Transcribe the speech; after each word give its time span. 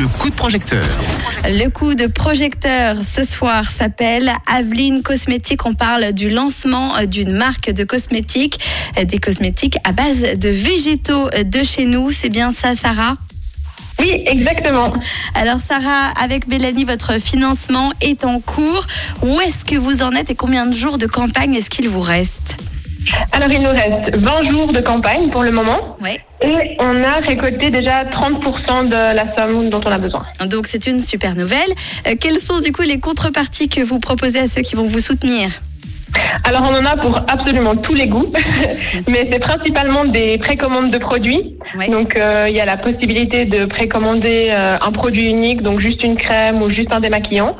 le 0.00 0.06
coup 0.06 0.30
de 0.30 0.34
projecteur. 0.34 0.86
Le 1.44 1.68
coup 1.68 1.94
de 1.94 2.06
projecteur 2.06 2.96
ce 3.02 3.22
soir 3.22 3.68
s'appelle 3.70 4.32
Aveline 4.46 5.02
Cosmétiques. 5.02 5.66
On 5.66 5.74
parle 5.74 6.14
du 6.14 6.30
lancement 6.30 7.04
d'une 7.04 7.32
marque 7.32 7.70
de 7.70 7.84
cosmétiques, 7.84 8.58
des 9.04 9.18
cosmétiques 9.18 9.76
à 9.84 9.92
base 9.92 10.22
de 10.22 10.48
végétaux 10.48 11.28
de 11.44 11.62
chez 11.62 11.84
nous. 11.84 12.12
C'est 12.12 12.30
bien 12.30 12.50
ça, 12.50 12.74
Sarah? 12.74 13.18
Oui, 13.98 14.22
exactement. 14.24 14.94
Alors 15.34 15.58
Sarah, 15.60 16.12
avec 16.18 16.46
Mélanie, 16.46 16.84
votre 16.84 17.20
financement 17.20 17.92
est 18.00 18.24
en 18.24 18.40
cours. 18.40 18.86
Où 19.20 19.38
est-ce 19.42 19.66
que 19.66 19.76
vous 19.76 20.02
en 20.02 20.12
êtes 20.12 20.30
et 20.30 20.34
combien 20.34 20.64
de 20.64 20.74
jours 20.74 20.96
de 20.96 21.04
campagne 21.04 21.54
est-ce 21.54 21.68
qu'il 21.68 21.90
vous 21.90 22.00
reste? 22.00 22.49
Alors, 23.32 23.50
il 23.50 23.62
nous 23.62 23.70
reste 23.70 24.16
20 24.16 24.50
jours 24.50 24.72
de 24.72 24.80
campagne 24.80 25.30
pour 25.30 25.42
le 25.42 25.50
moment. 25.50 25.96
Oui. 26.00 26.18
Et 26.42 26.76
on 26.78 27.04
a 27.04 27.20
récolté 27.20 27.70
déjà 27.70 28.04
30% 28.04 28.88
de 28.88 28.94
la 28.94 29.36
somme 29.36 29.68
dont 29.68 29.80
on 29.84 29.90
a 29.90 29.98
besoin. 29.98 30.24
Donc 30.46 30.66
c'est 30.66 30.86
une 30.86 31.00
super 31.00 31.34
nouvelle. 31.34 31.70
Euh, 32.06 32.14
quelles 32.18 32.38
sont 32.38 32.60
du 32.60 32.72
coup 32.72 32.82
les 32.82 32.98
contreparties 32.98 33.68
que 33.68 33.82
vous 33.82 34.00
proposez 34.00 34.40
à 34.40 34.46
ceux 34.46 34.62
qui 34.62 34.74
vont 34.74 34.84
vous 34.84 35.00
soutenir? 35.00 35.50
Alors, 36.44 36.62
on 36.62 36.74
en 36.74 36.84
a 36.84 36.96
pour 36.96 37.16
absolument 37.28 37.76
tous 37.76 37.94
les 37.94 38.08
goûts, 38.08 38.26
mais 39.08 39.28
c'est 39.30 39.38
principalement 39.38 40.04
des 40.04 40.38
précommandes 40.38 40.90
de 40.90 40.98
produits. 40.98 41.56
Oui. 41.76 41.88
Donc, 41.88 42.16
euh, 42.16 42.46
il 42.48 42.54
y 42.54 42.60
a 42.60 42.64
la 42.64 42.76
possibilité 42.76 43.44
de 43.44 43.66
précommander 43.66 44.52
euh, 44.56 44.78
un 44.80 44.92
produit 44.92 45.28
unique, 45.28 45.62
donc 45.62 45.80
juste 45.80 46.02
une 46.02 46.16
crème 46.16 46.62
ou 46.62 46.70
juste 46.70 46.92
un 46.92 47.00
démaquillant, 47.00 47.54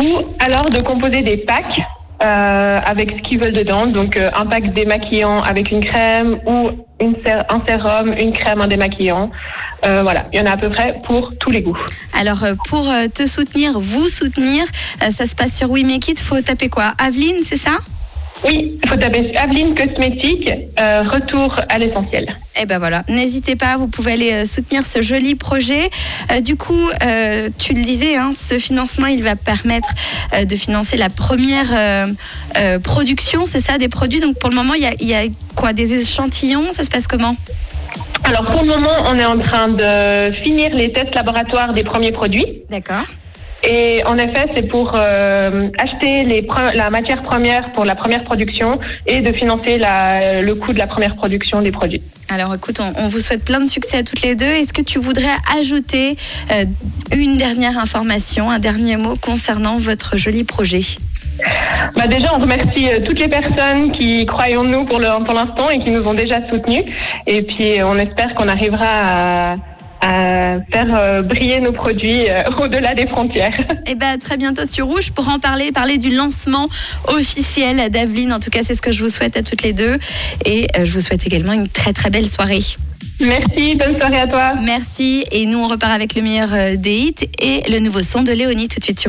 ou 0.00 0.22
alors 0.40 0.70
de 0.70 0.80
composer 0.80 1.22
des 1.22 1.36
packs 1.36 1.80
euh, 2.22 2.80
avec 2.84 3.16
ce 3.16 3.22
qu'ils 3.22 3.38
veulent 3.38 3.52
dedans. 3.52 3.86
Donc, 3.86 4.16
euh, 4.16 4.30
un 4.36 4.46
pack 4.46 4.72
démaquillant 4.72 5.42
avec 5.42 5.70
une 5.70 5.84
crème 5.84 6.38
ou 6.46 6.70
une 7.00 7.14
un 7.48 7.58
sérum, 7.60 8.12
une 8.18 8.32
crème, 8.32 8.60
un 8.60 8.68
démaquillant. 8.68 9.30
Euh, 9.84 10.02
voilà, 10.02 10.26
il 10.32 10.38
y 10.38 10.42
en 10.42 10.46
a 10.46 10.52
à 10.52 10.56
peu 10.56 10.68
près 10.68 10.96
pour 11.04 11.32
tous 11.38 11.50
les 11.50 11.62
goûts. 11.62 11.78
Alors 12.12 12.42
euh, 12.42 12.54
pour 12.68 12.90
euh, 12.90 13.06
te 13.06 13.26
soutenir, 13.26 13.78
vous 13.78 14.08
soutenir, 14.08 14.64
euh, 15.02 15.10
ça 15.10 15.24
se 15.24 15.36
passe 15.36 15.56
sur 15.56 15.70
We 15.70 15.84
Make 15.84 16.08
It. 16.08 16.20
Faut 16.20 16.40
taper 16.40 16.68
quoi? 16.68 16.94
Aveline, 16.98 17.36
c'est 17.44 17.56
ça? 17.56 17.78
Oui, 18.44 18.78
faut 18.86 18.96
taper 18.96 19.36
Aveline 19.36 19.74
Cosmétique, 19.74 20.48
euh, 20.78 21.02
retour 21.02 21.60
à 21.68 21.78
l'essentiel. 21.78 22.26
Eh 22.60 22.66
ben 22.66 22.78
voilà, 22.78 23.02
n'hésitez 23.08 23.56
pas, 23.56 23.76
vous 23.76 23.88
pouvez 23.88 24.12
aller 24.12 24.32
euh, 24.32 24.46
soutenir 24.46 24.86
ce 24.86 25.02
joli 25.02 25.34
projet. 25.34 25.90
Euh, 26.30 26.40
du 26.40 26.56
coup, 26.56 26.88
euh, 27.02 27.48
tu 27.58 27.72
le 27.74 27.82
disais, 27.82 28.16
hein, 28.16 28.30
ce 28.36 28.58
financement, 28.58 29.06
il 29.06 29.22
va 29.22 29.36
permettre 29.36 29.88
de 30.44 30.56
financer 30.56 30.96
la 30.96 31.08
première 31.08 32.08
production, 32.82 33.44
c'est 33.46 33.60
ça, 33.60 33.78
des 33.78 33.88
produits. 33.88 34.20
Donc 34.20 34.38
pour 34.38 34.50
le 34.50 34.56
moment, 34.56 34.74
il 34.74 34.82
y 34.82 34.86
a, 34.86 34.94
y 35.00 35.14
a 35.14 35.28
quoi 35.54 35.72
Des 35.72 36.00
échantillons? 36.00 36.70
Ça 36.70 36.84
se 36.84 36.90
passe 36.90 37.06
comment? 37.06 37.36
Alors 38.24 38.44
pour 38.44 38.62
le 38.62 38.68
moment, 38.68 38.90
on 39.06 39.18
est 39.18 39.24
en 39.24 39.38
train 39.38 39.68
de 39.68 40.34
finir 40.42 40.74
les 40.74 40.92
tests 40.92 41.14
laboratoires 41.14 41.72
des 41.72 41.84
premiers 41.84 42.12
produits. 42.12 42.62
D'accord. 42.70 43.04
Et 43.64 44.04
en 44.04 44.16
effet, 44.18 44.46
c'est 44.54 44.62
pour 44.68 44.92
euh, 44.94 45.68
acheter 45.78 46.22
les 46.24 46.42
pre- 46.42 46.74
la 46.76 46.90
matière 46.90 47.22
première 47.22 47.72
pour 47.72 47.84
la 47.84 47.96
première 47.96 48.22
production 48.22 48.78
et 49.06 49.20
de 49.20 49.32
financer 49.32 49.78
la- 49.78 50.42
le 50.42 50.54
coût 50.54 50.72
de 50.72 50.78
la 50.78 50.86
première 50.86 51.16
production 51.16 51.60
des 51.60 51.72
produits. 51.72 52.02
Alors 52.28 52.54
écoute, 52.54 52.78
on, 52.80 52.92
on 53.02 53.08
vous 53.08 53.18
souhaite 53.18 53.44
plein 53.44 53.58
de 53.60 53.66
succès 53.66 53.98
à 53.98 54.02
toutes 54.04 54.22
les 54.22 54.34
deux. 54.36 54.44
Est-ce 54.46 54.72
que 54.72 54.82
tu 54.82 54.98
voudrais 55.00 55.34
ajouter 55.58 56.16
euh, 56.52 56.64
une 57.16 57.36
dernière 57.36 57.78
information, 57.78 58.48
un 58.50 58.58
dernier 58.60 58.96
mot 58.96 59.16
concernant 59.16 59.78
votre 59.78 60.16
joli 60.16 60.44
projet? 60.44 60.82
Bah 61.96 62.06
déjà, 62.06 62.34
on 62.34 62.40
remercie 62.40 62.88
euh, 62.90 63.00
toutes 63.04 63.18
les 63.18 63.28
personnes 63.28 63.90
qui 63.92 64.24
croient 64.26 64.56
en 64.56 64.64
nous 64.64 64.84
pour 64.84 64.98
le- 65.00 65.24
pour 65.24 65.34
l'instant 65.34 65.68
et 65.70 65.78
qui 65.80 65.90
nous 65.90 66.04
ont 66.06 66.14
déjà 66.14 66.46
soutenus. 66.48 66.84
Et 67.26 67.42
puis, 67.42 67.82
on 67.82 67.96
espère 67.96 68.30
qu'on 68.36 68.48
arrivera 68.48 68.86
à, 68.86 69.56
à 70.00 70.58
faire 70.72 70.88
euh, 70.94 71.22
briller 71.22 71.60
nos 71.60 71.72
produits 71.72 72.28
euh, 72.28 72.44
au-delà 72.60 72.94
des 72.94 73.06
frontières. 73.06 73.54
Eh 73.90 73.94
ben, 73.94 74.08
à 74.08 74.18
très 74.18 74.36
bientôt 74.36 74.66
sur 74.66 74.86
Rouge 74.86 75.12
pour 75.12 75.28
en 75.28 75.38
parler, 75.38 75.72
parler 75.72 75.96
du 75.96 76.14
lancement 76.14 76.68
officiel 77.06 77.88
d'Aveline. 77.90 78.34
En 78.34 78.38
tout 78.38 78.50
cas, 78.50 78.60
c'est 78.62 78.74
ce 78.74 78.82
que 78.82 78.92
je 78.92 79.02
vous 79.02 79.08
souhaite 79.08 79.34
à 79.36 79.42
toutes 79.42 79.62
les 79.62 79.72
deux. 79.72 79.96
Et 80.44 80.66
euh, 80.76 80.84
je 80.84 80.92
vous 80.92 81.00
souhaite 81.00 81.26
également 81.26 81.54
une 81.54 81.68
très 81.68 81.94
très 81.94 82.10
belle 82.10 82.26
soirée. 82.26 82.60
Merci, 83.18 83.74
bonne 83.76 83.96
soirée 83.96 84.20
à 84.20 84.26
toi. 84.26 84.54
Merci. 84.62 85.24
Et 85.32 85.46
nous, 85.46 85.58
on 85.58 85.68
repart 85.68 85.92
avec 85.92 86.14
le 86.14 86.22
meilleur 86.22 86.50
des 86.76 86.98
hits 86.98 87.28
et 87.38 87.62
le 87.70 87.78
nouveau 87.78 88.02
son 88.02 88.22
de 88.22 88.32
Léonie 88.32 88.68
tout 88.68 88.78
de 88.78 88.84
suite 88.84 89.00
sur 89.00 89.06